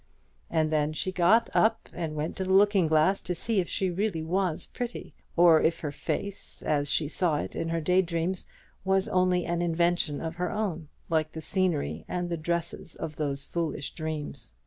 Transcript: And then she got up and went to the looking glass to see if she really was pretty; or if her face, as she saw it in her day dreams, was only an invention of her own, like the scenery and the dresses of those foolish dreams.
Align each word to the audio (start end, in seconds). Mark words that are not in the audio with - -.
And 0.49 0.71
then 0.71 0.93
she 0.93 1.11
got 1.11 1.47
up 1.55 1.87
and 1.93 2.15
went 2.15 2.35
to 2.37 2.43
the 2.43 2.51
looking 2.53 2.87
glass 2.87 3.21
to 3.21 3.35
see 3.35 3.59
if 3.59 3.69
she 3.69 3.91
really 3.91 4.23
was 4.23 4.65
pretty; 4.65 5.13
or 5.37 5.61
if 5.61 5.81
her 5.81 5.91
face, 5.91 6.63
as 6.63 6.89
she 6.89 7.07
saw 7.07 7.37
it 7.37 7.55
in 7.55 7.69
her 7.69 7.81
day 7.81 8.01
dreams, 8.01 8.47
was 8.83 9.07
only 9.07 9.45
an 9.45 9.61
invention 9.61 10.19
of 10.19 10.37
her 10.37 10.49
own, 10.51 10.87
like 11.07 11.33
the 11.33 11.39
scenery 11.41 12.03
and 12.07 12.29
the 12.31 12.35
dresses 12.37 12.95
of 12.95 13.17
those 13.17 13.45
foolish 13.45 13.93
dreams. 13.93 14.53